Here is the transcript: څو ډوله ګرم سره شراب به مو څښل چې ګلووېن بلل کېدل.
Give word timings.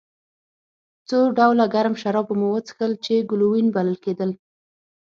څو 1.07 1.19
ډوله 1.37 1.65
ګرم 1.73 1.93
سره 1.95 2.01
شراب 2.01 2.25
به 2.29 2.35
مو 2.39 2.49
څښل 2.65 2.91
چې 3.05 3.15
ګلووېن 3.29 3.67
بلل 3.75 3.97
کېدل. 4.05 4.31